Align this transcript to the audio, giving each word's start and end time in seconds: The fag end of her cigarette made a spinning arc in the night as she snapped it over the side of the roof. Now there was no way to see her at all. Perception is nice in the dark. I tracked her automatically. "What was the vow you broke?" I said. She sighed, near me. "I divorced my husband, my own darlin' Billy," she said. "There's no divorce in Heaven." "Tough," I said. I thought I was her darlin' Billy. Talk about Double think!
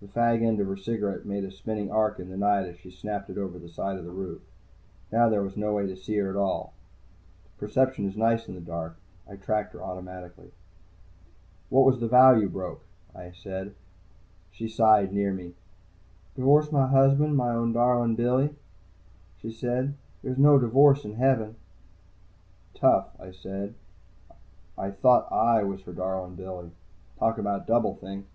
The 0.00 0.06
fag 0.06 0.42
end 0.42 0.60
of 0.60 0.68
her 0.68 0.76
cigarette 0.76 1.26
made 1.26 1.42
a 1.42 1.50
spinning 1.50 1.90
arc 1.90 2.20
in 2.20 2.28
the 2.30 2.36
night 2.36 2.66
as 2.66 2.76
she 2.78 2.88
snapped 2.92 3.30
it 3.30 3.36
over 3.36 3.58
the 3.58 3.68
side 3.68 3.98
of 3.98 4.04
the 4.04 4.12
roof. 4.12 4.40
Now 5.10 5.28
there 5.28 5.42
was 5.42 5.56
no 5.56 5.72
way 5.74 5.88
to 5.88 5.96
see 5.96 6.16
her 6.18 6.30
at 6.30 6.36
all. 6.36 6.72
Perception 7.58 8.04
is 8.06 8.16
nice 8.16 8.46
in 8.46 8.54
the 8.54 8.60
dark. 8.60 8.96
I 9.28 9.34
tracked 9.34 9.72
her 9.72 9.82
automatically. 9.82 10.52
"What 11.68 11.84
was 11.84 11.98
the 11.98 12.06
vow 12.06 12.34
you 12.36 12.48
broke?" 12.48 12.82
I 13.12 13.32
said. 13.32 13.74
She 14.52 14.68
sighed, 14.68 15.12
near 15.12 15.32
me. 15.32 15.48
"I 15.48 15.52
divorced 16.36 16.70
my 16.70 16.86
husband, 16.86 17.36
my 17.36 17.50
own 17.50 17.72
darlin' 17.72 18.14
Billy," 18.14 18.54
she 19.38 19.50
said. 19.50 19.94
"There's 20.22 20.38
no 20.38 20.60
divorce 20.60 21.04
in 21.04 21.14
Heaven." 21.16 21.56
"Tough," 22.72 23.16
I 23.20 23.32
said. 23.32 23.74
I 24.78 24.92
thought 24.92 25.26
I 25.32 25.64
was 25.64 25.82
her 25.82 25.92
darlin' 25.92 26.36
Billy. 26.36 26.70
Talk 27.18 27.36
about 27.36 27.66
Double 27.66 27.96
think! 27.96 28.26